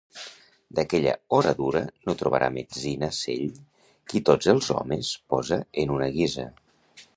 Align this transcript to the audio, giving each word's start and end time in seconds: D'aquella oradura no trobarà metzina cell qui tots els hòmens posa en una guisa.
D'aquella 0.77 1.11
oradura 1.39 1.81
no 2.07 2.15
trobarà 2.21 2.47
metzina 2.55 3.11
cell 3.19 3.61
qui 4.13 4.25
tots 4.33 4.51
els 4.57 4.73
hòmens 4.79 5.13
posa 5.35 5.63
en 5.85 5.97
una 5.99 6.11
guisa. 6.19 6.51